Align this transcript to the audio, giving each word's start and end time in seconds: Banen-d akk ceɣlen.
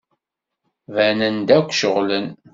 Banen-d 0.93 1.47
akk 1.57 1.69
ceɣlen. 1.73 2.27